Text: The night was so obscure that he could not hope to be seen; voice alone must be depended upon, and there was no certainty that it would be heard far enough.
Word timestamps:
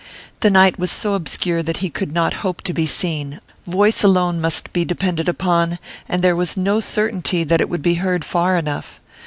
The 0.39 0.49
night 0.49 0.79
was 0.79 0.89
so 0.89 1.13
obscure 1.13 1.61
that 1.61 1.77
he 1.77 1.91
could 1.91 2.11
not 2.11 2.33
hope 2.41 2.63
to 2.63 2.73
be 2.73 2.87
seen; 2.87 3.39
voice 3.67 4.01
alone 4.03 4.41
must 4.41 4.73
be 4.73 4.83
depended 4.83 5.29
upon, 5.29 5.77
and 6.09 6.23
there 6.23 6.35
was 6.35 6.57
no 6.57 6.79
certainty 6.79 7.43
that 7.43 7.61
it 7.61 7.69
would 7.69 7.83
be 7.83 7.93
heard 8.01 8.25
far 8.25 8.57
enough. 8.57 8.99